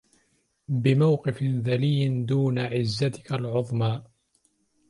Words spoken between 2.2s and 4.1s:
دون عزتك العظمى